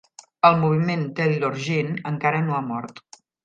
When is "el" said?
0.49-0.55